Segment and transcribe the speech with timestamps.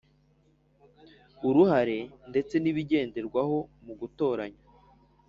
[1.47, 1.99] uruhare
[2.29, 4.63] ndetse n ibigenderwaho mu gutoranya